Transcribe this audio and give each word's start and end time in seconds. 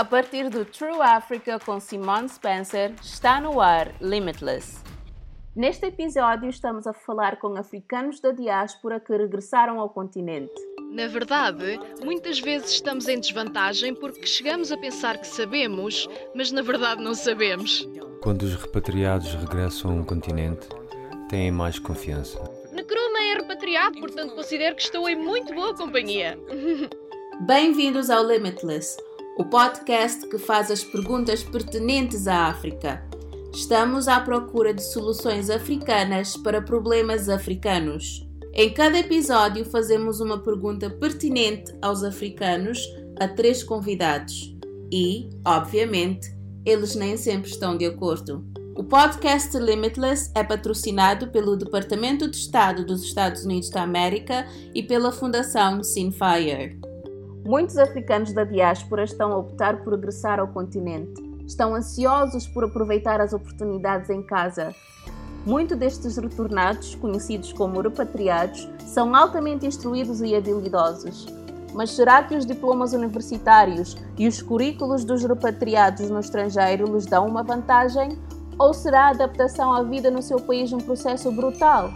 A 0.00 0.04
partir 0.04 0.48
do 0.48 0.64
True 0.64 1.02
Africa 1.02 1.58
com 1.58 1.78
Simone 1.78 2.26
Spencer, 2.26 2.94
está 3.02 3.38
no 3.38 3.60
ar 3.60 3.92
Limitless. 4.00 4.82
Neste 5.54 5.84
episódio 5.84 6.48
estamos 6.48 6.86
a 6.86 6.94
falar 6.94 7.36
com 7.36 7.54
africanos 7.54 8.18
da 8.18 8.30
diáspora 8.30 8.98
que 8.98 9.14
regressaram 9.14 9.78
ao 9.78 9.90
continente. 9.90 10.54
Na 10.90 11.06
verdade, 11.06 11.78
muitas 12.02 12.40
vezes 12.40 12.70
estamos 12.70 13.08
em 13.08 13.20
desvantagem 13.20 13.94
porque 13.94 14.26
chegamos 14.26 14.72
a 14.72 14.78
pensar 14.78 15.18
que 15.18 15.26
sabemos, 15.26 16.08
mas 16.34 16.50
na 16.50 16.62
verdade 16.62 17.02
não 17.02 17.14
sabemos. 17.14 17.86
Quando 18.22 18.44
os 18.44 18.54
repatriados 18.54 19.34
regressam 19.34 19.90
a 19.90 19.94
um 19.96 20.02
continente, 20.02 20.66
têm 21.28 21.50
mais 21.50 21.78
confiança. 21.78 22.42
Necruma 22.72 23.22
é 23.22 23.34
repatriado, 23.34 24.00
portanto 24.00 24.34
considero 24.34 24.76
que 24.76 24.82
estou 24.82 25.06
em 25.06 25.16
muito 25.16 25.52
boa 25.52 25.74
companhia. 25.74 26.38
Bem-vindos 27.46 28.10
ao 28.10 28.22
Limitless, 28.22 28.98
o 29.36 29.44
podcast 29.44 30.26
que 30.28 30.38
faz 30.38 30.70
as 30.70 30.84
perguntas 30.84 31.42
pertinentes 31.42 32.26
à 32.26 32.46
África. 32.46 33.02
Estamos 33.52 34.08
à 34.08 34.20
procura 34.20 34.74
de 34.74 34.82
soluções 34.82 35.48
africanas 35.48 36.36
para 36.36 36.60
problemas 36.60 37.28
africanos. 37.28 38.26
Em 38.52 38.72
cada 38.72 38.98
episódio, 38.98 39.64
fazemos 39.64 40.20
uma 40.20 40.38
pergunta 40.38 40.90
pertinente 40.90 41.72
aos 41.80 42.02
africanos 42.02 42.80
a 43.18 43.28
três 43.28 43.62
convidados 43.62 44.56
e, 44.92 45.30
obviamente, 45.46 46.28
eles 46.64 46.94
nem 46.94 47.16
sempre 47.16 47.50
estão 47.50 47.76
de 47.76 47.86
acordo. 47.86 48.44
O 48.76 48.84
podcast 48.84 49.56
Limitless 49.56 50.30
é 50.34 50.42
patrocinado 50.42 51.28
pelo 51.28 51.56
Departamento 51.56 52.28
de 52.28 52.36
Estado 52.36 52.84
dos 52.84 53.02
Estados 53.02 53.44
Unidos 53.44 53.70
da 53.70 53.82
América 53.82 54.46
e 54.74 54.82
pela 54.82 55.12
Fundação 55.12 55.82
Sinfire. 55.82 56.89
Muitos 57.44 57.78
africanos 57.78 58.34
da 58.34 58.44
diáspora 58.44 59.02
estão 59.02 59.32
a 59.32 59.38
optar 59.38 59.82
por 59.82 59.94
regressar 59.94 60.38
ao 60.38 60.48
continente. 60.48 61.22
Estão 61.46 61.74
ansiosos 61.74 62.46
por 62.46 62.64
aproveitar 62.64 63.20
as 63.20 63.32
oportunidades 63.32 64.10
em 64.10 64.22
casa. 64.22 64.74
Muitos 65.46 65.76
destes 65.78 66.18
retornados, 66.18 66.94
conhecidos 66.96 67.52
como 67.52 67.80
repatriados, 67.80 68.68
são 68.84 69.14
altamente 69.14 69.66
instruídos 69.66 70.20
e 70.20 70.36
habilidosos. 70.36 71.26
Mas 71.72 71.92
será 71.92 72.22
que 72.22 72.36
os 72.36 72.44
diplomas 72.44 72.92
universitários 72.92 73.96
e 74.18 74.28
os 74.28 74.42
currículos 74.42 75.02
dos 75.02 75.24
repatriados 75.24 76.10
no 76.10 76.20
estrangeiro 76.20 76.92
lhes 76.92 77.06
dão 77.06 77.26
uma 77.26 77.42
vantagem? 77.42 78.18
Ou 78.58 78.74
será 78.74 79.06
a 79.06 79.10
adaptação 79.10 79.72
à 79.72 79.82
vida 79.82 80.10
no 80.10 80.20
seu 80.20 80.38
país 80.40 80.72
um 80.74 80.78
processo 80.78 81.32
brutal? 81.32 81.90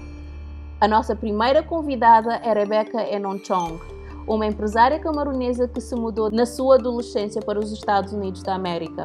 A 0.80 0.88
nossa 0.88 1.14
primeira 1.14 1.62
convidada 1.62 2.36
é 2.36 2.52
Rebecca 2.52 3.02
Enonchong, 3.02 3.78
uma 4.26 4.46
empresária 4.46 4.98
camaronesa 4.98 5.68
que 5.68 5.80
se 5.80 5.94
mudou 5.94 6.30
na 6.30 6.46
sua 6.46 6.76
adolescência 6.76 7.40
para 7.42 7.58
os 7.58 7.72
Estados 7.72 8.12
Unidos 8.12 8.42
da 8.42 8.54
América. 8.54 9.04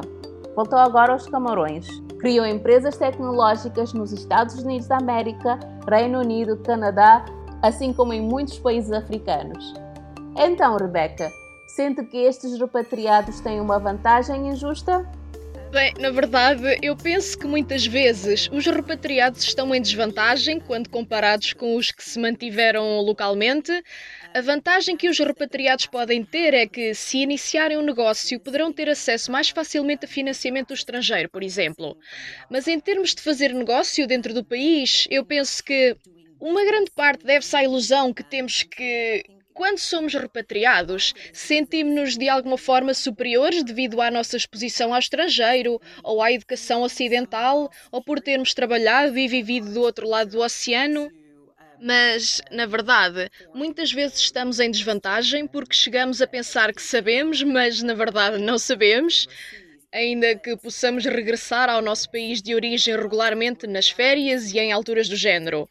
Voltou 0.56 0.78
agora 0.78 1.12
aos 1.12 1.26
Camarões. 1.26 1.86
Criou 2.18 2.44
empresas 2.46 2.96
tecnológicas 2.96 3.92
nos 3.92 4.12
Estados 4.12 4.56
Unidos 4.62 4.88
da 4.88 4.98
América, 4.98 5.58
Reino 5.88 6.20
Unido, 6.20 6.56
Canadá, 6.58 7.24
assim 7.62 7.92
como 7.92 8.12
em 8.12 8.20
muitos 8.20 8.58
países 8.58 8.92
africanos. 8.92 9.74
Então, 10.36 10.76
Rebecca, 10.76 11.30
sente 11.68 12.04
que 12.04 12.18
estes 12.18 12.58
repatriados 12.58 13.40
têm 13.40 13.60
uma 13.60 13.78
vantagem 13.78 14.48
injusta? 14.48 15.08
Bem, 15.70 15.94
na 16.00 16.10
verdade, 16.10 16.78
eu 16.82 16.96
penso 16.96 17.38
que 17.38 17.46
muitas 17.46 17.86
vezes 17.86 18.48
os 18.50 18.66
repatriados 18.66 19.44
estão 19.44 19.72
em 19.72 19.80
desvantagem 19.80 20.58
quando 20.58 20.88
comparados 20.88 21.52
com 21.52 21.76
os 21.76 21.92
que 21.92 22.02
se 22.02 22.18
mantiveram 22.18 23.00
localmente. 23.02 23.70
A 24.32 24.40
vantagem 24.40 24.96
que 24.96 25.08
os 25.08 25.18
repatriados 25.18 25.86
podem 25.86 26.24
ter 26.24 26.54
é 26.54 26.64
que, 26.64 26.94
se 26.94 27.18
iniciarem 27.18 27.76
um 27.76 27.82
negócio, 27.82 28.38
poderão 28.38 28.72
ter 28.72 28.88
acesso 28.88 29.30
mais 29.32 29.50
facilmente 29.50 30.04
a 30.04 30.08
financiamento 30.08 30.68
do 30.68 30.74
estrangeiro, 30.74 31.28
por 31.28 31.42
exemplo. 31.42 31.96
Mas 32.48 32.68
em 32.68 32.78
termos 32.78 33.12
de 33.12 33.22
fazer 33.22 33.52
negócio 33.52 34.06
dentro 34.06 34.32
do 34.32 34.44
país, 34.44 35.08
eu 35.10 35.24
penso 35.24 35.64
que 35.64 35.96
uma 36.40 36.64
grande 36.64 36.92
parte 36.92 37.24
deve-se 37.24 37.56
à 37.56 37.64
ilusão 37.64 38.14
que 38.14 38.22
temos 38.22 38.62
que 38.62 39.24
quando 39.52 39.78
somos 39.78 40.14
repatriados, 40.14 41.12
sentimos-nos 41.32 42.16
de 42.16 42.28
alguma 42.28 42.56
forma 42.56 42.94
superiores 42.94 43.62
devido 43.62 44.00
à 44.00 44.10
nossa 44.10 44.36
exposição 44.36 44.94
ao 44.94 45.00
estrangeiro, 45.00 45.78
ou 46.02 46.22
à 46.22 46.32
educação 46.32 46.82
ocidental, 46.82 47.68
ou 47.90 48.02
por 48.02 48.20
termos 48.20 48.54
trabalhado 48.54 49.18
e 49.18 49.28
vivido 49.28 49.70
do 49.70 49.82
outro 49.82 50.08
lado 50.08 50.30
do 50.30 50.40
oceano. 50.40 51.10
Mas, 51.82 52.42
na 52.50 52.66
verdade, 52.66 53.30
muitas 53.54 53.90
vezes 53.90 54.18
estamos 54.18 54.60
em 54.60 54.70
desvantagem 54.70 55.46
porque 55.46 55.74
chegamos 55.74 56.20
a 56.20 56.26
pensar 56.26 56.74
que 56.74 56.82
sabemos, 56.82 57.42
mas 57.42 57.82
na 57.82 57.94
verdade 57.94 58.36
não 58.38 58.58
sabemos. 58.58 59.26
Ainda 59.92 60.36
que 60.36 60.56
possamos 60.58 61.04
regressar 61.04 61.70
ao 61.70 61.80
nosso 61.80 62.10
país 62.10 62.42
de 62.42 62.54
origem 62.54 62.94
regularmente 62.94 63.66
nas 63.66 63.88
férias 63.88 64.52
e 64.52 64.58
em 64.58 64.72
alturas 64.72 65.08
do 65.08 65.16
género 65.16 65.68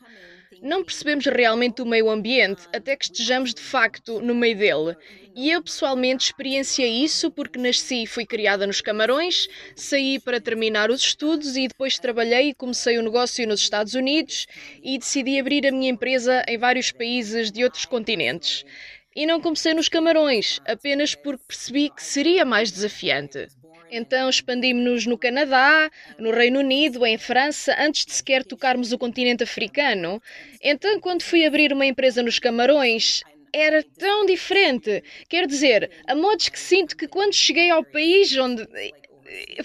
não 0.61 0.83
percebemos 0.83 1.25
realmente 1.25 1.81
o 1.81 1.85
meio 1.85 2.09
ambiente 2.09 2.67
até 2.73 2.95
que 2.95 3.05
estejamos 3.05 3.53
de 3.53 3.61
facto 3.61 4.19
no 4.21 4.35
meio 4.35 4.57
dele. 4.57 4.97
E 5.35 5.51
eu 5.51 5.61
pessoalmente 5.61 6.25
experienciei 6.25 7.03
isso 7.03 7.31
porque 7.31 7.59
nasci 7.59 8.03
e 8.03 8.07
fui 8.07 8.25
criada 8.25 8.67
nos 8.67 8.81
Camarões, 8.81 9.47
saí 9.75 10.19
para 10.19 10.41
terminar 10.41 10.89
os 10.89 11.01
estudos 11.01 11.55
e 11.55 11.67
depois 11.67 11.97
trabalhei 11.97 12.49
e 12.49 12.53
comecei 12.53 12.97
o 12.97 13.01
um 13.01 13.03
negócio 13.03 13.47
nos 13.47 13.61
Estados 13.61 13.93
Unidos 13.93 14.47
e 14.83 14.97
decidi 14.97 15.39
abrir 15.39 15.65
a 15.65 15.71
minha 15.71 15.91
empresa 15.91 16.43
em 16.47 16.57
vários 16.57 16.91
países 16.91 17.51
de 17.51 17.63
outros 17.63 17.85
continentes. 17.85 18.65
E 19.15 19.25
não 19.25 19.41
comecei 19.41 19.73
nos 19.73 19.89
Camarões, 19.89 20.59
apenas 20.65 21.15
porque 21.15 21.43
percebi 21.47 21.89
que 21.89 22.03
seria 22.03 22.43
mais 22.43 22.71
desafiante. 22.71 23.47
Então 23.91 24.29
expandimos-nos 24.29 25.05
no 25.05 25.17
Canadá, 25.17 25.89
no 26.17 26.31
Reino 26.31 26.59
Unido, 26.59 27.05
em 27.05 27.17
França, 27.17 27.75
antes 27.79 28.05
de 28.05 28.13
sequer 28.13 28.43
tocarmos 28.43 28.91
o 28.91 28.97
continente 28.97 29.43
africano. 29.43 30.21
Então, 30.61 30.99
quando 30.99 31.23
fui 31.23 31.45
abrir 31.45 31.73
uma 31.73 31.85
empresa 31.85 32.21
nos 32.21 32.37
Camarões, 32.37 33.23
era 33.51 33.83
tão 33.97 34.25
diferente. 34.25 35.03
Quer 35.27 35.47
dizer, 35.47 35.89
a 36.07 36.15
modos 36.15 36.49
que 36.49 36.59
sinto 36.59 36.95
que 36.95 37.07
quando 37.07 37.33
cheguei 37.33 37.69
ao 37.69 37.83
país 37.83 38.35
onde 38.37 38.67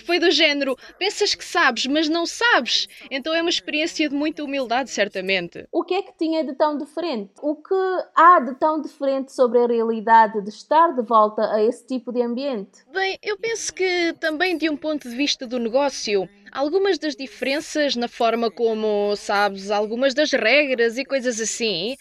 foi 0.05 0.19
do 0.19 0.31
género, 0.31 0.77
pensas 0.99 1.35
que 1.35 1.45
sabes, 1.45 1.87
mas 1.87 2.09
não 2.09 2.27
sabes. 2.27 2.89
Então 3.11 3.35
é 3.35 3.41
uma 3.41 3.51
experiência 3.51 4.09
de 4.09 4.15
muita 4.15 4.45
humildade, 4.45 4.91
certamente. 4.91 5.67
O 5.73 5.83
que 5.83 5.95
é 5.95 6.03
que 6.03 6.13
tinha 6.17 6.45
de 6.45 6.55
tão 6.55 6.77
diferente? 6.77 7.33
O 7.43 7.57
que 7.57 7.75
há 8.15 8.41
de 8.41 8.55
tão 8.55 8.81
diferente 8.81 9.33
sobre 9.33 9.59
a 9.59 9.67
realidade 9.67 10.41
de 10.43 10.49
estar 10.49 10.93
de 10.95 11.03
volta 11.03 11.53
a 11.53 11.63
esse 11.63 11.87
tipo 11.87 12.13
de 12.13 12.23
ambiente? 12.23 12.85
Bem, 12.93 13.19
eu 13.23 13.39
penso 13.39 13.73
que 13.73 14.15
também 14.21 14.57
de 14.57 14.69
um 14.69 14.77
ponto 14.77 15.09
de 15.09 15.17
vista 15.17 15.47
do 15.47 15.59
negócio, 15.59 16.29
algumas 16.53 16.99
das 16.99 17.17
diferenças 17.17 17.97
na 17.97 18.09
forma 18.09 18.51
como 18.51 19.15
sabes, 19.17 19.71
algumas 19.71 20.15
das 20.15 20.33
regras 20.33 20.97
e 20.99 21.05
coisas 21.05 21.41
assim. 21.41 21.97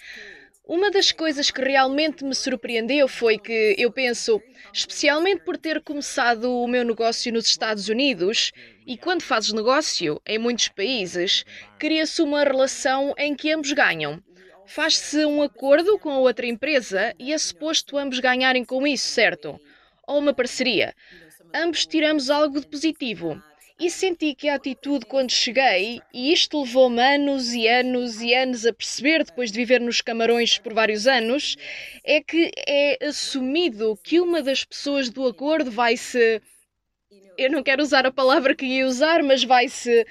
Uma 0.66 0.90
das 0.90 1.12
coisas 1.12 1.52
que 1.52 1.62
realmente 1.62 2.24
me 2.24 2.34
surpreendeu 2.34 3.06
foi 3.06 3.38
que 3.38 3.76
eu 3.78 3.92
penso, 3.92 4.42
especialmente 4.72 5.44
por 5.44 5.58
ter 5.58 5.82
começado 5.82 6.50
o 6.50 6.66
meu 6.70 6.86
negócio 6.86 7.34
nos 7.34 7.48
Estados 7.48 7.90
Unidos, 7.90 8.54
e 8.88 8.98
quando 8.98 9.24
fazes 9.24 9.52
negócio 9.52 10.22
em 10.26 10.38
muitos 10.38 10.70
países, 10.70 11.44
cria-se 11.78 12.22
uma 12.22 12.46
relação 12.46 13.14
em 13.18 13.36
que 13.36 13.52
ambos 13.52 13.74
ganham. 13.74 14.24
Faz-se 14.66 15.26
um 15.26 15.42
acordo 15.42 16.00
com 16.00 16.10
a 16.10 16.20
outra 16.20 16.46
empresa 16.46 17.14
e 17.20 17.34
é 17.34 17.38
suposto 17.38 17.98
ambos 17.98 18.20
ganharem 18.20 18.64
com 18.64 18.88
isso, 18.88 19.08
certo? 19.08 19.60
Ou 20.08 20.20
uma 20.20 20.34
parceria. 20.34 20.96
Ambos 21.54 21.86
tiramos 21.86 22.30
algo 22.30 22.62
de 22.62 22.68
positivo 22.68 23.44
e 23.80 23.90
senti 23.90 24.36
que 24.36 24.48
a 24.48 24.56
atitude 24.56 25.06
quando 25.06 25.32
cheguei, 25.32 26.02
e 26.14 26.32
isto 26.32 26.62
levou-me 26.62 27.02
anos 27.02 27.54
e 27.54 27.68
anos 27.68 28.22
e 28.22 28.34
anos 28.34 28.66
a 28.66 28.74
perceber, 28.74 29.24
depois 29.24 29.52
de 29.52 29.58
viver 29.58 29.82
nos 29.82 30.02
Camarões 30.02 30.58
por 30.58 30.74
vários 30.74 31.08
anos, 31.08 31.56
é 32.04 32.22
que 32.22 32.52
é 32.68 33.06
assumido 33.06 33.98
que 34.04 34.20
uma 34.22 34.42
das 34.42 34.64
pessoas 34.64 35.10
do 35.10 35.28
acordo 35.28 35.72
vai 35.72 35.98
se. 35.98 36.42
Eu 37.38 37.52
não 37.52 37.64
quero 37.64 37.82
usar 37.82 38.06
a 38.06 38.12
palavra 38.12 38.56
que 38.56 38.66
ia 38.66 38.86
usar, 38.86 39.24
mas 39.24 39.44
vai 39.44 39.68
se. 39.68 40.06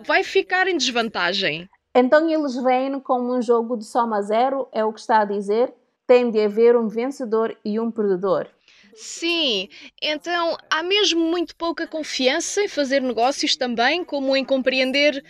vai 0.00 0.24
ficar 0.24 0.66
em 0.66 0.76
desvantagem. 0.76 1.68
Então 1.94 2.28
eles 2.28 2.56
vêm 2.62 2.98
como 3.00 3.36
um 3.36 3.42
jogo 3.42 3.76
de 3.76 3.84
soma 3.84 4.22
zero, 4.22 4.66
é 4.72 4.82
o 4.82 4.92
que 4.92 5.00
está 5.00 5.20
a 5.20 5.24
dizer? 5.26 5.72
Tem 6.06 6.30
de 6.30 6.40
haver 6.40 6.74
um 6.76 6.88
vencedor 6.88 7.54
e 7.62 7.78
um 7.78 7.90
perdedor. 7.90 8.48
Sim, 8.94 9.68
então 10.00 10.56
há 10.70 10.82
mesmo 10.82 11.20
muito 11.20 11.54
pouca 11.56 11.86
confiança 11.86 12.62
em 12.62 12.68
fazer 12.68 13.00
negócios 13.02 13.56
também, 13.56 14.04
como 14.04 14.36
em 14.36 14.44
compreender. 14.44 15.22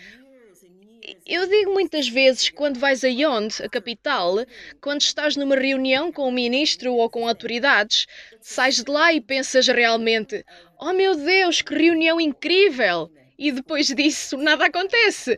Eu 1.25 1.45
digo 1.47 1.73
muitas 1.73 2.07
vezes, 2.07 2.49
quando 2.49 2.79
vais 2.79 3.03
a 3.03 3.07
Yonde, 3.09 3.61
a 3.63 3.69
capital, 3.69 4.35
quando 4.81 5.01
estás 5.01 5.35
numa 5.35 5.55
reunião 5.55 6.11
com 6.11 6.23
o 6.23 6.27
um 6.29 6.31
ministro 6.31 6.93
ou 6.95 7.09
com 7.09 7.27
autoridades, 7.27 8.05
sais 8.41 8.81
de 8.83 8.89
lá 8.89 9.13
e 9.13 9.19
pensas 9.21 9.67
realmente: 9.67 10.43
Oh 10.79 10.93
meu 10.93 11.15
Deus, 11.15 11.61
que 11.61 11.73
reunião 11.75 12.19
incrível! 12.21 13.11
E 13.37 13.51
depois 13.51 13.87
disso 13.87 14.37
nada 14.37 14.65
acontece. 14.65 15.37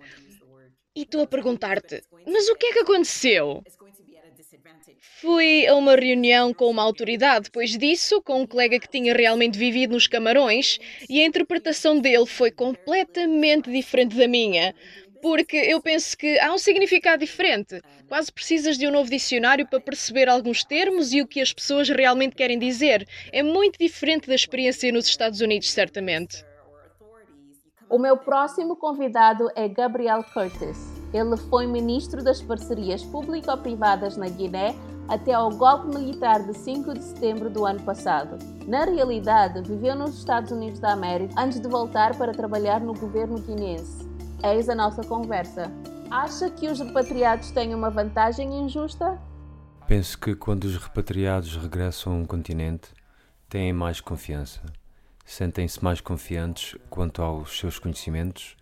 E 0.96 1.06
tu 1.06 1.22
a 1.22 1.28
perguntar-te: 1.28 2.04
Mas 2.26 2.48
o 2.50 2.56
que 2.56 2.68
é 2.68 2.74
que 2.74 2.80
aconteceu? 2.80 3.66
Fui 5.22 5.66
a 5.68 5.76
uma 5.76 5.96
reunião 5.96 6.54
com 6.54 6.70
uma 6.70 6.84
autoridade 6.84 7.46
depois 7.46 7.78
disso, 7.78 8.22
com 8.22 8.42
um 8.42 8.48
colega 8.48 8.80
que 8.80 8.88
tinha 8.88 9.14
realmente 9.14 9.58
vivido 9.58 9.94
nos 9.94 10.08
Camarões, 10.08 10.80
e 11.10 11.22
a 11.22 11.26
interpretação 11.26 12.00
dele 12.00 12.26
foi 12.26 12.52
completamente 12.52 13.72
diferente 13.72 14.16
da 14.16 14.28
minha. 14.28 14.76
Porque 15.22 15.58
eu 15.58 15.82
penso 15.82 16.16
que 16.16 16.38
há 16.40 16.54
um 16.54 16.58
significado 16.58 17.26
diferente. 17.26 17.82
Quase 18.08 18.32
precisas 18.32 18.78
de 18.78 18.88
um 18.88 18.92
novo 18.92 19.10
dicionário 19.10 19.68
para 19.68 19.80
perceber 19.80 20.30
alguns 20.30 20.64
termos 20.64 21.14
e 21.14 21.22
o 21.22 21.28
que 21.28 21.42
as 21.42 21.52
pessoas 21.52 21.90
realmente 21.90 22.36
querem 22.36 22.60
dizer. 22.60 23.08
É 23.32 23.42
muito 23.42 23.80
diferente 23.80 24.28
da 24.28 24.36
experiência 24.36 24.92
nos 24.92 25.08
Estados 25.08 25.42
Unidos, 25.42 25.72
certamente. 25.72 26.46
O 27.90 27.98
meu 27.98 28.18
próximo 28.18 28.76
convidado 28.76 29.50
é 29.56 29.68
Gabriel 29.68 30.24
Curtis. 30.24 30.95
Ele 31.16 31.38
foi 31.38 31.66
ministro 31.66 32.22
das 32.22 32.42
parcerias 32.42 33.02
público-privadas 33.06 34.18
na 34.18 34.28
Guiné 34.28 34.76
até 35.08 35.32
ao 35.32 35.50
golpe 35.50 35.88
militar 35.88 36.46
de 36.46 36.54
5 36.54 36.94
de 36.94 37.02
setembro 37.02 37.50
do 37.50 37.66
ano 37.66 37.82
passado. 37.84 38.38
Na 38.68 38.84
realidade, 38.84 39.62
viveu 39.62 39.96
nos 39.96 40.18
Estados 40.18 40.52
Unidos 40.52 40.82
da 40.82 40.92
América 40.92 41.34
antes 41.38 41.62
de 41.62 41.70
voltar 41.70 42.18
para 42.18 42.34
trabalhar 42.34 42.82
no 42.82 42.94
governo 42.94 43.40
guinense. 43.40 44.06
Eis 44.44 44.68
a 44.68 44.76
nossa 44.76 45.06
conversa. 45.06 45.72
Acha 46.12 46.50
que 46.50 46.68
os 46.68 46.82
repatriados 46.82 47.50
têm 47.52 47.74
uma 47.74 47.90
vantagem 47.90 48.54
injusta? 48.54 49.18
Penso 49.88 50.20
que 50.20 50.36
quando 50.36 50.66
os 50.66 50.76
repatriados 50.76 51.56
regressam 51.56 52.12
a 52.12 52.16
um 52.18 52.26
continente, 52.26 52.90
têm 53.48 53.72
mais 53.72 54.02
confiança. 54.02 54.62
Sentem-se 55.24 55.82
mais 55.82 56.02
confiantes 56.02 56.78
quanto 56.90 57.22
aos 57.22 57.58
seus 57.58 57.80
conhecimentos, 57.80 58.58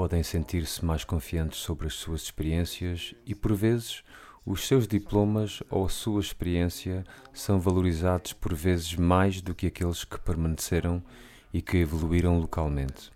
podem 0.00 0.22
sentir-se 0.22 0.82
mais 0.82 1.04
confiantes 1.04 1.58
sobre 1.58 1.86
as 1.86 1.92
suas 1.92 2.22
experiências 2.22 3.14
e, 3.26 3.34
por 3.34 3.52
vezes, 3.52 4.02
os 4.46 4.66
seus 4.66 4.88
diplomas 4.88 5.62
ou 5.68 5.84
a 5.84 5.90
sua 5.90 6.22
experiência 6.22 7.04
são 7.34 7.60
valorizados 7.60 8.32
por 8.32 8.54
vezes 8.54 8.94
mais 8.94 9.42
do 9.42 9.54
que 9.54 9.66
aqueles 9.66 10.02
que 10.02 10.18
permaneceram 10.18 11.02
e 11.52 11.60
que 11.60 11.76
evoluíram 11.76 12.38
localmente. 12.38 13.12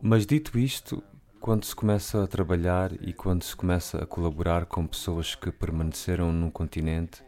Mas 0.00 0.24
dito 0.24 0.56
isto, 0.56 1.02
quando 1.40 1.64
se 1.64 1.74
começa 1.74 2.22
a 2.22 2.28
trabalhar 2.28 2.92
e 3.02 3.12
quando 3.12 3.42
se 3.42 3.56
começa 3.56 3.98
a 3.98 4.06
colaborar 4.06 4.64
com 4.64 4.86
pessoas 4.86 5.34
que 5.34 5.50
permaneceram 5.50 6.32
num 6.32 6.52
continente, 6.52 7.20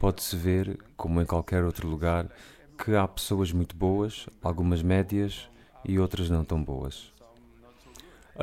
pode-se 0.00 0.34
ver, 0.34 0.76
como 0.96 1.22
em 1.22 1.24
qualquer 1.24 1.62
outro 1.62 1.86
lugar, 1.86 2.28
que 2.76 2.96
há 2.96 3.06
pessoas 3.06 3.52
muito 3.52 3.76
boas, 3.76 4.28
algumas 4.42 4.82
médias 4.82 5.48
e 5.84 5.96
outras 5.96 6.28
não 6.28 6.44
tão 6.44 6.60
boas. 6.60 7.19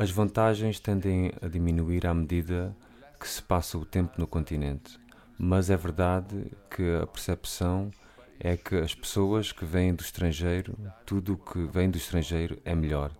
As 0.00 0.12
vantagens 0.12 0.78
tendem 0.78 1.32
a 1.42 1.48
diminuir 1.48 2.06
à 2.06 2.14
medida 2.14 2.72
que 3.18 3.28
se 3.28 3.42
passa 3.42 3.76
o 3.76 3.84
tempo 3.84 4.12
no 4.16 4.28
continente, 4.28 4.96
mas 5.36 5.70
é 5.70 5.76
verdade 5.76 6.52
que 6.70 6.84
a 7.02 7.04
percepção 7.04 7.90
é 8.38 8.56
que 8.56 8.76
as 8.76 8.94
pessoas 8.94 9.50
que 9.50 9.64
vêm 9.64 9.92
do 9.92 10.00
estrangeiro, 10.00 10.78
tudo 11.04 11.32
o 11.32 11.36
que 11.36 11.66
vem 11.66 11.90
do 11.90 11.98
estrangeiro 11.98 12.60
é 12.64 12.76
melhor 12.76 13.10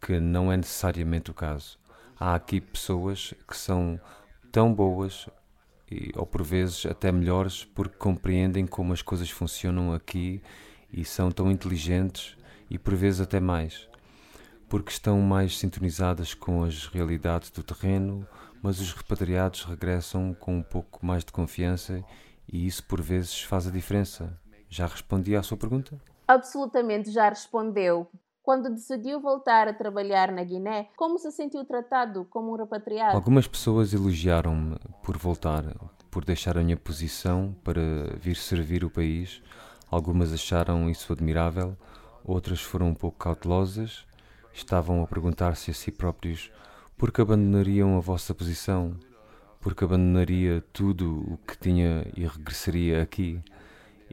que 0.00 0.18
não 0.18 0.50
é 0.50 0.56
necessariamente 0.56 1.30
o 1.30 1.34
caso. 1.34 1.78
Há 2.18 2.34
aqui 2.34 2.62
pessoas 2.62 3.34
que 3.46 3.54
são 3.54 4.00
tão 4.50 4.72
boas 4.72 5.28
e, 5.90 6.12
ou 6.16 6.24
por 6.24 6.42
vezes 6.42 6.86
até 6.86 7.12
melhores 7.12 7.62
porque 7.62 7.98
compreendem 7.98 8.66
como 8.66 8.94
as 8.94 9.02
coisas 9.02 9.28
funcionam 9.28 9.92
aqui 9.92 10.40
e 10.90 11.04
são 11.04 11.30
tão 11.30 11.50
inteligentes 11.50 12.38
e 12.70 12.78
por 12.78 12.94
vezes 12.94 13.20
até 13.20 13.38
mais, 13.38 13.86
porque 14.68 14.90
estão 14.90 15.20
mais 15.20 15.58
sintonizadas 15.58 16.34
com 16.34 16.62
as 16.64 16.86
realidades 16.86 17.50
do 17.50 17.62
terreno, 17.62 18.26
mas 18.62 18.80
os 18.80 18.92
repatriados 18.92 19.64
regressam 19.64 20.34
com 20.34 20.56
um 20.56 20.62
pouco 20.62 21.04
mais 21.04 21.24
de 21.24 21.32
confiança 21.32 22.04
e 22.52 22.66
isso 22.66 22.84
por 22.84 23.00
vezes 23.00 23.42
faz 23.42 23.66
a 23.66 23.70
diferença. 23.70 24.38
Já 24.68 24.86
respondi 24.86 25.36
à 25.36 25.42
sua 25.42 25.56
pergunta? 25.56 25.96
Absolutamente, 26.26 27.10
já 27.10 27.28
respondeu. 27.28 28.10
Quando 28.42 28.70
decidiu 28.70 29.20
voltar 29.20 29.66
a 29.66 29.74
trabalhar 29.74 30.30
na 30.30 30.44
Guiné, 30.44 30.88
como 30.96 31.18
se 31.18 31.32
sentiu 31.32 31.64
tratado 31.64 32.24
como 32.30 32.52
um 32.52 32.56
repatriado? 32.56 33.16
Algumas 33.16 33.48
pessoas 33.48 33.92
elogiaram-me 33.92 34.76
por 35.02 35.16
voltar, 35.16 35.64
por 36.10 36.24
deixar 36.24 36.56
a 36.56 36.62
minha 36.62 36.76
posição 36.76 37.56
para 37.64 37.82
vir 38.20 38.36
servir 38.36 38.84
o 38.84 38.90
país. 38.90 39.42
Algumas 39.90 40.32
acharam 40.32 40.88
isso 40.88 41.12
admirável, 41.12 41.76
outras 42.24 42.60
foram 42.60 42.88
um 42.88 42.94
pouco 42.94 43.18
cautelosas. 43.18 44.05
Estavam 44.56 45.02
a 45.02 45.06
perguntar-se 45.06 45.70
a 45.70 45.74
si 45.74 45.92
próprios 45.92 46.50
por 46.96 47.12
que 47.12 47.20
abandonariam 47.20 47.94
a 47.94 48.00
vossa 48.00 48.34
posição, 48.34 48.96
por 49.60 49.74
que 49.74 49.84
abandonaria 49.84 50.64
tudo 50.72 51.30
o 51.30 51.38
que 51.46 51.58
tinha 51.58 52.06
e 52.16 52.26
regressaria 52.26 53.02
aqui. 53.02 53.38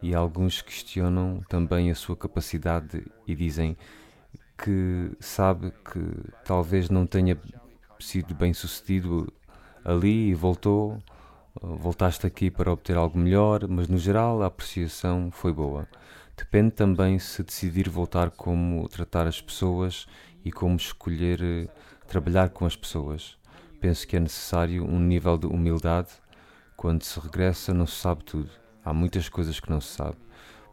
E 0.02 0.14
alguns 0.14 0.62
questionam 0.62 1.40
também 1.48 1.90
a 1.90 1.96
sua 1.96 2.18
capacidade 2.18 3.06
e 3.26 3.34
dizem 3.34 3.78
que 4.58 5.12
sabe 5.18 5.72
que 5.72 6.02
talvez 6.44 6.90
não 6.90 7.08
tenha 7.08 7.40
sido 7.98 8.36
bem 8.36 8.54
sucedido 8.54 9.32
ali 9.84 10.28
e 10.28 10.34
voltou, 10.34 11.02
voltaste 11.62 12.28
aqui 12.28 12.52
para 12.52 12.72
obter 12.72 12.98
algo 12.98 13.18
melhor, 13.18 13.66
mas 13.66 13.88
no 13.88 13.98
geral 13.98 14.44
a 14.44 14.48
apreciação 14.48 15.32
foi 15.32 15.54
boa. 15.54 15.88
Depende 16.36 16.72
também 16.72 17.20
se 17.20 17.44
decidir 17.44 17.88
voltar 17.88 18.32
como 18.32 18.90
tratar 18.90 19.28
as 19.28 19.40
pessoas 19.40 20.06
e 20.44 20.52
como 20.52 20.76
escolher 20.76 21.42
eh, 21.42 21.68
trabalhar 22.08 22.50
com 22.50 22.66
as 22.66 22.76
pessoas. 22.76 23.38
Penso 23.80 24.08
que 24.08 24.16
é 24.16 24.20
necessário 24.20 24.86
um 24.86 25.00
nível 25.00 25.38
de 25.38 25.46
humildade. 25.46 26.10
Quando 26.76 27.04
se 27.04 27.20
regressa, 27.20 27.74
não 27.74 27.86
se 27.86 27.96
sabe 27.96 28.24
tudo. 28.24 28.50
Há 28.84 28.94
muitas 28.94 29.30
coisas 29.30 29.60
que 29.60 29.70
não 29.70 29.82
se 29.82 29.96
sabe. 29.96 30.18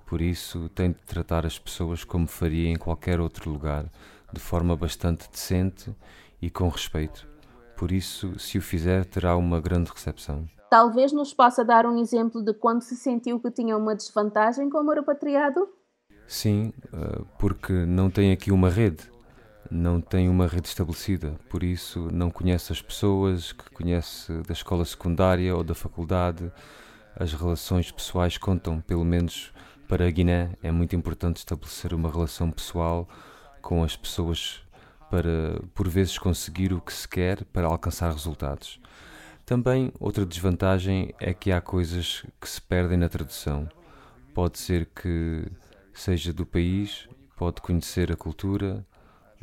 Por 0.06 0.20
isso, 0.20 0.68
tem 0.70 0.90
de 0.90 0.98
tratar 0.98 1.46
as 1.46 1.58
pessoas 1.58 2.04
como 2.04 2.26
faria 2.26 2.68
em 2.68 2.76
qualquer 2.76 3.20
outro 3.20 3.50
lugar, 3.50 3.86
de 4.32 4.40
forma 4.40 4.76
bastante 4.76 5.28
decente 5.30 5.94
e 6.42 6.50
com 6.50 6.68
respeito. 6.68 7.28
Por 7.76 7.92
isso, 7.92 8.38
se 8.38 8.58
o 8.58 8.62
fizer, 8.62 9.04
terá 9.04 9.36
uma 9.36 9.60
grande 9.60 9.90
recepção. 9.90 10.48
Talvez 10.68 11.12
nos 11.12 11.34
possa 11.34 11.64
dar 11.64 11.86
um 11.86 11.98
exemplo 11.98 12.44
de 12.44 12.54
quando 12.54 12.82
se 12.82 12.94
sentiu 12.94 13.40
que 13.40 13.50
tinha 13.50 13.76
uma 13.76 13.94
desvantagem 13.94 14.68
como 14.70 14.92
repatriado? 14.92 15.68
Sim, 16.28 16.72
eh, 16.92 17.22
porque 17.38 17.72
não 17.72 18.08
tem 18.08 18.30
aqui 18.30 18.52
uma 18.52 18.70
rede, 18.70 19.09
não 19.70 20.00
tem 20.00 20.28
uma 20.28 20.46
rede 20.46 20.68
estabelecida, 20.68 21.36
por 21.48 21.62
isso 21.62 22.08
não 22.12 22.30
conhece 22.30 22.72
as 22.72 22.82
pessoas 22.82 23.52
que 23.52 23.70
conhece 23.70 24.32
da 24.42 24.52
escola 24.52 24.84
secundária 24.84 25.54
ou 25.54 25.62
da 25.62 25.74
faculdade. 25.74 26.50
As 27.14 27.32
relações 27.32 27.90
pessoais 27.90 28.36
contam, 28.36 28.80
pelo 28.80 29.04
menos 29.04 29.52
para 29.86 30.06
a 30.06 30.10
Guiné 30.10 30.56
é 30.62 30.70
muito 30.70 30.96
importante 30.96 31.38
estabelecer 31.38 31.94
uma 31.94 32.10
relação 32.10 32.50
pessoal 32.50 33.08
com 33.60 33.84
as 33.84 33.96
pessoas 33.96 34.62
para, 35.10 35.60
por 35.74 35.88
vezes, 35.88 36.18
conseguir 36.18 36.72
o 36.72 36.80
que 36.80 36.92
se 36.92 37.08
quer 37.08 37.44
para 37.46 37.66
alcançar 37.66 38.12
resultados. 38.12 38.80
Também 39.44 39.92
outra 39.98 40.24
desvantagem 40.24 41.12
é 41.18 41.34
que 41.34 41.50
há 41.50 41.60
coisas 41.60 42.24
que 42.40 42.48
se 42.48 42.62
perdem 42.62 42.96
na 42.96 43.08
tradução. 43.08 43.68
Pode 44.32 44.58
ser 44.58 44.86
que 44.86 45.44
seja 45.92 46.32
do 46.32 46.46
país, 46.46 47.08
pode 47.36 47.60
conhecer 47.60 48.12
a 48.12 48.16
cultura, 48.16 48.86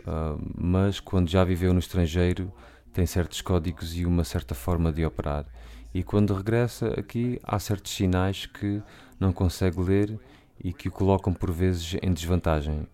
uh, 0.01 0.39
mas 0.55 0.99
quando 0.99 1.29
já 1.29 1.43
viveu 1.43 1.73
no 1.73 1.79
estrangeiro 1.79 2.51
tem 2.93 3.05
certos 3.05 3.41
códigos 3.41 3.95
e 3.95 4.05
uma 4.05 4.23
certa 4.23 4.55
forma 4.55 4.91
de 4.91 5.05
operar. 5.05 5.45
E 5.93 6.03
quando 6.03 6.33
regressa 6.33 6.87
aqui, 6.99 7.39
há 7.43 7.59
certos 7.59 7.93
sinais 7.93 8.45
que 8.45 8.81
não 9.19 9.31
consegue 9.31 9.79
ler 9.81 10.19
e 10.63 10.73
que 10.73 10.87
o 10.87 10.91
colocam 10.91 11.33
por 11.33 11.51
vezes 11.51 11.95
em 12.01 12.11
desvantagem. 12.11 12.87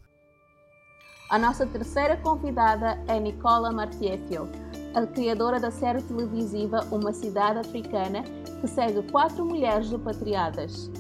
A 1.29 1.39
nossa 1.39 1.65
terceira 1.65 2.15
convidada 2.17 3.01
é 3.07 3.19
Nicola 3.19 3.72
Martiefio, 3.72 4.48
a 4.93 5.07
criadora 5.07 5.60
da 5.60 5.72
série 5.72 6.01
televisiva 6.03 6.81
Uma 6.91 7.12
Cidade 7.12 7.60
Africana, 7.60 8.24
que 8.62 8.67
segue 8.67 9.01
quatro 9.12 9.43
mulheres 9.43 9.89
repatriadas. 9.89 10.91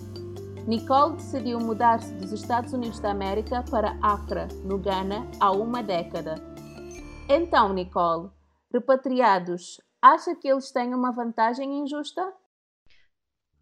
Nicole 0.67 1.17
decidiu 1.17 1.59
mudar-se 1.59 2.13
dos 2.13 2.31
Estados 2.31 2.71
Unidos 2.71 2.97
da 3.01 3.11
América 3.11 3.65
para 3.69 3.97
Accra, 4.01 4.47
no 4.63 4.77
Ghana, 4.77 5.29
há 5.37 5.51
uma 5.51 5.83
década. 5.83 6.35
Então, 7.27 7.73
Nicole, 7.73 8.29
repatriados, 8.71 9.81
acha 10.01 10.33
que 10.33 10.47
eles 10.47 10.71
têm 10.71 10.95
uma 10.95 11.11
vantagem 11.11 11.79
injusta? 11.79 12.21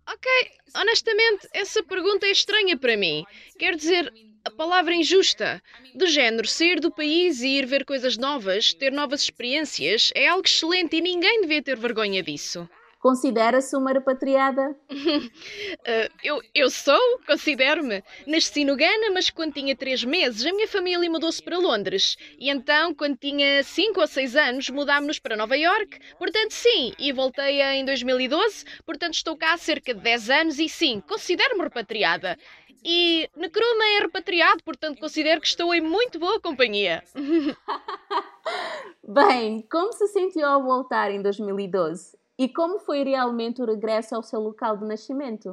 Ok, 0.07 0.31
honestamente, 0.77 1.49
essa 1.53 1.81
pergunta 1.81 2.27
é 2.27 2.31
estranha 2.31 2.77
para 2.77 2.95
mim. 2.95 3.25
Quer 3.57 3.75
dizer, 3.75 4.13
a 4.45 4.51
palavra 4.51 4.93
injusta. 4.93 5.59
Do 5.95 6.05
género, 6.05 6.47
sair 6.47 6.79
do 6.79 6.91
país 6.91 7.41
e 7.41 7.47
ir 7.47 7.65
ver 7.65 7.83
coisas 7.83 8.15
novas, 8.15 8.75
ter 8.75 8.91
novas 8.91 9.23
experiências, 9.23 10.11
é 10.13 10.27
algo 10.27 10.45
excelente 10.45 10.97
e 10.97 11.01
ninguém 11.01 11.41
devia 11.41 11.63
ter 11.63 11.77
vergonha 11.77 12.21
disso. 12.21 12.69
Considera-se 13.01 13.75
uma 13.75 13.91
repatriada? 13.91 14.77
uh, 14.91 16.13
eu, 16.23 16.39
eu 16.53 16.69
sou, 16.69 17.19
considero-me. 17.25 18.03
Nasci 18.27 18.63
no 18.63 18.75
Ghana, 18.75 19.09
mas 19.11 19.31
quando 19.31 19.53
tinha 19.53 19.75
3 19.75 20.03
meses, 20.03 20.45
a 20.45 20.53
minha 20.53 20.67
família 20.67 21.09
mudou-se 21.09 21.41
para 21.41 21.57
Londres. 21.57 22.15
E 22.37 22.51
então, 22.51 22.93
quando 22.93 23.17
tinha 23.17 23.63
5 23.63 23.99
ou 23.99 24.05
6 24.05 24.35
anos, 24.35 24.69
mudámos-nos 24.69 25.17
para 25.17 25.35
Nova 25.35 25.57
York. 25.57 25.99
Portanto, 26.19 26.51
sim, 26.51 26.93
e 26.99 27.11
voltei 27.11 27.59
em 27.59 27.83
2012. 27.83 28.65
Portanto, 28.85 29.15
estou 29.15 29.35
cá 29.35 29.53
há 29.53 29.57
cerca 29.57 29.95
de 29.95 29.99
10 29.99 30.29
anos 30.29 30.59
e 30.59 30.69
sim, 30.69 31.01
considero-me 31.07 31.63
repatriada. 31.63 32.37
E 32.85 33.27
Necruma 33.35 33.85
é 33.97 33.99
repatriado, 34.01 34.63
portanto 34.63 34.99
considero 34.99 35.39
que 35.39 35.47
estou 35.47 35.73
em 35.73 35.81
muito 35.81 36.19
boa 36.19 36.39
companhia. 36.39 37.03
Bem, 39.07 39.61
como 39.71 39.93
se 39.93 40.07
sentiu 40.07 40.47
ao 40.47 40.63
voltar 40.63 41.11
em 41.11 41.21
2012? 41.21 42.20
E 42.43 42.49
como 42.57 42.79
foi 42.79 43.03
realmente 43.03 43.61
o 43.61 43.65
regresso 43.65 44.15
ao 44.15 44.23
seu 44.23 44.39
local 44.39 44.75
de 44.75 44.85
nascimento? 44.85 45.49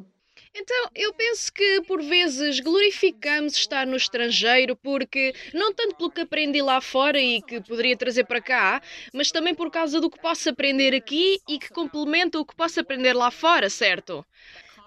Então, 0.55 0.89
eu 0.95 1.13
penso 1.13 1.53
que 1.53 1.83
por 1.83 2.01
vezes 2.03 2.61
glorificamos 2.61 3.53
estar 3.55 3.87
no 3.87 3.97
estrangeiro 3.97 4.75
porque, 4.75 5.35
não 5.53 5.75
tanto 5.75 5.97
pelo 5.97 6.11
que 6.11 6.23
aprendi 6.23 6.63
lá 6.63 6.81
fora 6.81 7.21
e 7.21 7.43
que 7.43 7.61
poderia 7.61 7.97
trazer 7.97 8.25
para 8.25 8.41
cá, 8.41 8.81
mas 9.13 9.31
também 9.31 9.55
por 9.55 9.71
causa 9.71 10.01
do 10.01 10.11
que 10.11 10.19
posso 10.19 10.49
aprender 10.49 10.95
aqui 10.95 11.39
e 11.47 11.59
que 11.59 11.69
complementa 11.71 12.39
o 12.41 12.45
que 12.47 12.57
posso 12.57 12.81
aprender 12.81 13.13
lá 13.13 13.31
fora, 13.31 13.69
certo? 13.69 14.25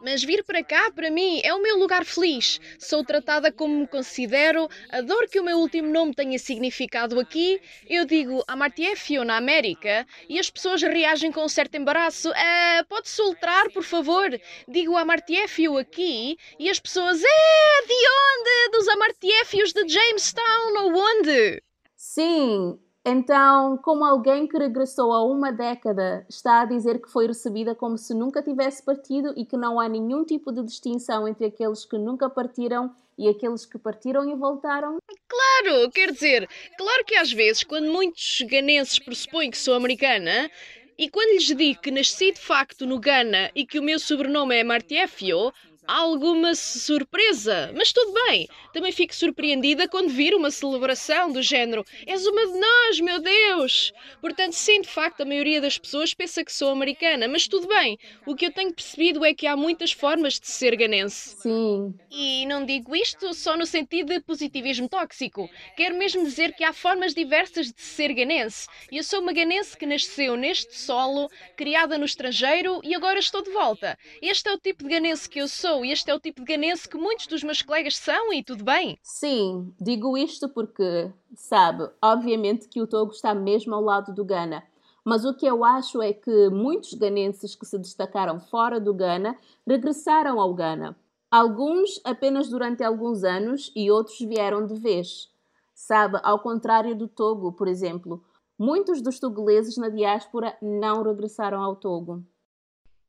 Mas 0.01 0.23
vir 0.23 0.43
para 0.43 0.63
cá, 0.63 0.91
para 0.91 1.11
mim, 1.11 1.41
é 1.43 1.53
o 1.53 1.61
meu 1.61 1.77
lugar 1.77 2.03
feliz. 2.03 2.59
Sou 2.79 3.05
tratada 3.05 3.51
como 3.51 3.81
me 3.81 3.87
considero, 3.87 4.67
adoro 4.89 5.27
que 5.29 5.39
o 5.39 5.43
meu 5.43 5.59
último 5.59 5.87
nome 5.87 6.15
tenha 6.15 6.39
significado 6.39 7.19
aqui. 7.19 7.61
Eu 7.87 8.03
digo 8.03 8.43
Amartiefio 8.47 9.23
na 9.23 9.37
América 9.37 10.07
e 10.27 10.39
as 10.39 10.49
pessoas 10.49 10.81
reagem 10.81 11.31
com 11.31 11.45
um 11.45 11.49
certo 11.49 11.75
embaraço. 11.75 12.31
Ah, 12.35 12.83
pode 12.89 13.09
soltar, 13.09 13.69
por 13.69 13.83
favor? 13.83 14.29
Digo 14.67 14.97
Amartiefio 14.97 15.77
aqui 15.77 16.35
e 16.57 16.67
as 16.67 16.79
pessoas, 16.79 17.21
é, 17.23 17.85
de 17.87 17.93
onde? 17.93 18.77
Dos 18.77 18.87
Amartiefios 18.87 19.71
de 19.71 19.87
Jamestown 19.87 20.83
ou 20.83 20.95
onde? 20.95 21.61
Sim, 21.95 22.79
então, 23.03 23.77
como 23.77 24.05
alguém 24.05 24.47
que 24.47 24.57
regressou 24.57 25.11
há 25.11 25.25
uma 25.25 25.51
década 25.51 26.23
está 26.29 26.61
a 26.61 26.65
dizer 26.65 27.01
que 27.01 27.09
foi 27.09 27.25
recebida 27.25 27.73
como 27.73 27.97
se 27.97 28.13
nunca 28.13 28.43
tivesse 28.43 28.83
partido 28.85 29.33
e 29.35 29.43
que 29.43 29.57
não 29.57 29.79
há 29.79 29.89
nenhum 29.89 30.23
tipo 30.23 30.51
de 30.51 30.63
distinção 30.63 31.27
entre 31.27 31.47
aqueles 31.47 31.83
que 31.83 31.97
nunca 31.97 32.29
partiram 32.29 32.93
e 33.17 33.27
aqueles 33.27 33.65
que 33.65 33.79
partiram 33.79 34.29
e 34.29 34.35
voltaram? 34.35 34.97
Claro, 35.27 35.89
quer 35.91 36.11
dizer, 36.11 36.47
claro 36.77 37.03
que 37.05 37.15
às 37.15 37.31
vezes, 37.31 37.63
quando 37.63 37.91
muitos 37.91 38.41
ganenses 38.41 38.99
pressupõem 38.99 39.49
que 39.49 39.57
sou 39.57 39.73
americana, 39.73 40.49
e 40.97 41.09
quando 41.09 41.31
lhes 41.31 41.45
digo 41.45 41.81
que 41.81 41.89
nasci 41.89 42.31
de 42.31 42.39
facto 42.39 42.85
no 42.85 42.99
Ghana 42.99 43.49
e 43.55 43.65
que 43.65 43.79
o 43.79 43.83
meu 43.83 43.97
sobrenome 43.97 44.55
é 44.55 44.63
Martiefio, 44.63 45.51
alguma 45.87 46.53
surpresa, 46.55 47.71
mas 47.75 47.91
tudo 47.91 48.13
bem. 48.25 48.47
Também 48.73 48.91
fico 48.91 49.13
surpreendida 49.15 49.87
quando 49.87 50.09
vir 50.09 50.33
uma 50.33 50.51
celebração 50.51 51.31
do 51.31 51.41
género: 51.41 51.85
És 52.05 52.25
uma 52.25 52.45
de 52.47 52.59
nós, 52.59 52.99
meu 52.99 53.19
Deus! 53.19 53.91
Portanto, 54.19 54.53
sim, 54.53 54.81
de 54.81 54.87
facto, 54.87 55.21
a 55.21 55.25
maioria 55.25 55.59
das 55.59 55.77
pessoas 55.77 56.13
pensa 56.13 56.43
que 56.43 56.53
sou 56.53 56.69
americana, 56.69 57.27
mas 57.27 57.47
tudo 57.47 57.67
bem. 57.67 57.97
O 58.25 58.35
que 58.35 58.45
eu 58.45 58.51
tenho 58.51 58.73
percebido 58.73 59.25
é 59.25 59.33
que 59.33 59.47
há 59.47 59.55
muitas 59.55 59.91
formas 59.91 60.39
de 60.39 60.47
ser 60.47 60.75
ganense. 60.75 61.35
Sim. 61.41 61.93
E 62.09 62.45
não 62.45 62.65
digo 62.65 62.95
isto 62.95 63.33
só 63.33 63.57
no 63.57 63.65
sentido 63.65 64.13
de 64.13 64.19
positivismo 64.21 64.87
tóxico. 64.87 65.49
Quero 65.75 65.95
mesmo 65.97 66.23
dizer 66.23 66.53
que 66.53 66.63
há 66.63 66.73
formas 66.73 67.13
diversas 67.13 67.71
de 67.71 67.81
ser 67.81 68.13
ganense. 68.13 68.67
E 68.91 68.97
eu 68.97 69.03
sou 69.03 69.19
uma 69.21 69.33
ganense 69.33 69.77
que 69.77 69.85
nasceu 69.85 70.35
neste 70.35 70.77
solo, 70.77 71.29
criada 71.55 71.97
no 71.97 72.05
estrangeiro 72.05 72.81
e 72.83 72.93
agora 72.95 73.19
estou 73.19 73.41
de 73.41 73.51
volta. 73.51 73.97
Este 74.21 74.49
é 74.49 74.53
o 74.53 74.57
tipo 74.57 74.83
de 74.83 74.89
ganense 74.89 75.29
que 75.29 75.39
eu 75.39 75.47
sou 75.47 75.70
sou 75.71 75.85
este 75.85 76.11
é 76.11 76.13
o 76.13 76.19
tipo 76.19 76.41
de 76.41 76.47
ganense 76.47 76.87
que 76.87 76.97
muitos 76.97 77.27
dos 77.27 77.43
meus 77.43 77.61
colegas 77.61 77.95
são 77.95 78.33
e 78.33 78.43
tudo 78.43 78.61
bem. 78.61 78.99
Sim, 79.01 79.73
digo 79.79 80.17
isto 80.17 80.49
porque, 80.49 81.09
sabe, 81.33 81.89
obviamente 82.01 82.67
que 82.67 82.81
o 82.81 82.87
Togo 82.87 83.13
está 83.13 83.33
mesmo 83.33 83.73
ao 83.73 83.81
lado 83.81 84.13
do 84.13 84.25
Ghana. 84.25 84.63
Mas 85.05 85.23
o 85.23 85.33
que 85.33 85.45
eu 85.45 85.63
acho 85.63 86.01
é 86.01 86.11
que 86.11 86.49
muitos 86.49 86.93
ganenses 86.93 87.55
que 87.55 87.65
se 87.65 87.79
destacaram 87.79 88.37
fora 88.37 88.81
do 88.81 88.93
Ghana 88.93 89.37
regressaram 89.65 90.41
ao 90.41 90.53
Ghana. 90.53 90.95
Alguns 91.31 92.01
apenas 92.03 92.49
durante 92.49 92.83
alguns 92.83 93.23
anos 93.23 93.71
e 93.73 93.89
outros 93.89 94.19
vieram 94.19 94.65
de 94.65 94.75
vez. 94.75 95.31
Sabe, 95.73 96.19
ao 96.21 96.39
contrário 96.39 96.97
do 96.97 97.07
Togo, 97.07 97.53
por 97.53 97.69
exemplo, 97.69 98.21
muitos 98.59 99.01
dos 99.01 99.19
togoleses 99.19 99.77
na 99.77 99.87
diáspora 99.87 100.57
não 100.61 101.01
regressaram 101.01 101.63
ao 101.63 101.77
Togo. 101.77 102.21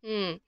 Hum. 0.05 0.39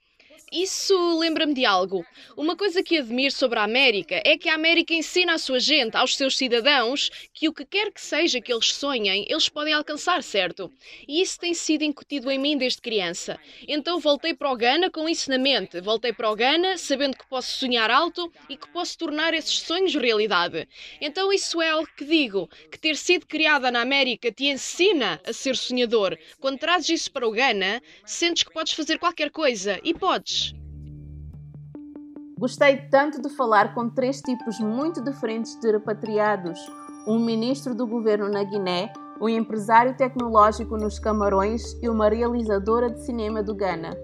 Isso 0.56 1.18
lembra-me 1.18 1.52
de 1.52 1.64
algo. 1.64 2.06
Uma 2.36 2.54
coisa 2.56 2.80
que 2.80 2.98
admiro 2.98 3.32
sobre 3.32 3.58
a 3.58 3.64
América 3.64 4.22
é 4.24 4.38
que 4.38 4.48
a 4.48 4.54
América 4.54 4.94
ensina 4.94 5.34
à 5.34 5.38
sua 5.38 5.58
gente, 5.58 5.96
aos 5.96 6.16
seus 6.16 6.36
cidadãos, 6.36 7.10
que 7.32 7.48
o 7.48 7.52
que 7.52 7.64
quer 7.64 7.90
que 7.90 8.00
seja 8.00 8.40
que 8.40 8.52
eles 8.52 8.72
sonhem, 8.72 9.26
eles 9.28 9.48
podem 9.48 9.74
alcançar, 9.74 10.22
certo? 10.22 10.72
E 11.08 11.20
isso 11.20 11.40
tem 11.40 11.54
sido 11.54 11.82
incutido 11.82 12.30
em 12.30 12.38
mim 12.38 12.56
desde 12.56 12.80
criança. 12.80 13.36
Então 13.66 13.98
voltei 13.98 14.32
para 14.32 14.52
o 14.52 14.56
Ghana 14.56 14.90
com 14.90 15.08
isso 15.08 15.28
na 15.28 15.38
mente. 15.38 15.80
Voltei 15.80 16.12
para 16.12 16.30
o 16.30 16.36
Ghana 16.36 16.78
sabendo 16.78 17.16
que 17.16 17.26
posso 17.26 17.58
sonhar 17.58 17.90
alto 17.90 18.32
e 18.48 18.56
que 18.56 18.68
posso 18.68 18.96
tornar 18.96 19.34
esses 19.34 19.58
sonhos 19.58 19.94
realidade. 19.96 20.68
Então 21.00 21.32
isso 21.32 21.60
é 21.60 21.70
algo 21.70 21.88
que 21.96 22.04
digo, 22.04 22.48
que 22.70 22.78
ter 22.78 22.96
sido 22.96 23.26
criada 23.26 23.72
na 23.72 23.80
América 23.80 24.30
te 24.30 24.44
ensina 24.44 25.20
a 25.26 25.32
ser 25.32 25.56
sonhador. 25.56 26.16
Quando 26.38 26.60
trazes 26.60 27.00
isso 27.00 27.10
para 27.10 27.26
o 27.26 27.32
Ghana, 27.32 27.82
sentes 28.04 28.44
que 28.44 28.52
podes 28.52 28.72
fazer 28.72 29.00
qualquer 29.00 29.30
coisa 29.30 29.80
e 29.82 29.92
podes. 29.92 30.23
Gostei 32.38 32.76
tanto 32.90 33.22
de 33.22 33.28
falar 33.30 33.74
com 33.74 33.88
três 33.88 34.20
tipos 34.20 34.58
muito 34.58 35.02
diferentes 35.02 35.54
de 35.60 35.70
repatriados: 35.70 36.58
um 37.06 37.18
ministro 37.18 37.74
do 37.74 37.86
governo 37.86 38.28
na 38.28 38.42
Guiné, 38.42 38.92
um 39.20 39.28
empresário 39.28 39.96
tecnológico 39.96 40.76
nos 40.76 40.98
Camarões 40.98 41.76
e 41.82 41.88
uma 41.88 42.08
realizadora 42.08 42.90
de 42.90 43.00
cinema 43.00 43.42
do 43.42 43.54
Ghana. 43.54 43.96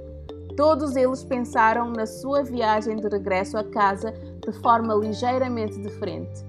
Todos 0.57 0.95
eles 0.97 1.25
pensaram 1.25 1.91
na 1.91 2.07
sua 2.07 2.43
viagem 2.43 2.97
de 2.97 3.09
regresso 3.09 3.57
a 3.57 3.65
casa 3.65 4.13
de 4.13 4.53
forma 4.61 4.95
ligeiramente 4.95 5.81
diferente. 5.81 6.45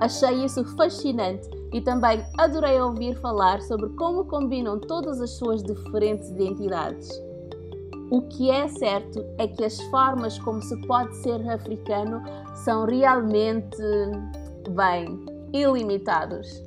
Achei 0.00 0.44
isso 0.44 0.64
fascinante 0.76 1.48
e 1.72 1.80
também 1.80 2.24
adorei 2.38 2.80
ouvir 2.80 3.18
falar 3.20 3.60
sobre 3.62 3.88
como 3.90 4.24
combinam 4.26 4.78
todas 4.78 5.20
as 5.20 5.30
suas 5.30 5.62
diferentes 5.62 6.30
identidades. 6.30 7.08
O 8.14 8.22
que 8.22 8.48
é 8.48 8.68
certo 8.68 9.26
é 9.38 9.48
que 9.48 9.64
as 9.64 9.80
formas 9.90 10.38
como 10.38 10.62
se 10.62 10.76
pode 10.86 11.16
ser 11.16 11.50
africano 11.50 12.22
são 12.54 12.86
realmente, 12.86 13.76
bem, 14.70 15.18
ilimitados. 15.52 16.62